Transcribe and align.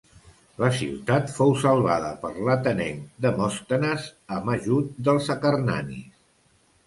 La 0.61 0.69
ciutat 0.77 1.27
fou 1.33 1.51
salvada 1.63 2.07
per 2.23 2.31
l'atenenc 2.47 3.03
Demòstenes 3.27 4.07
amb 4.37 4.51
ajut 4.57 4.89
dels 5.09 5.29
acarnanis. 5.37 6.09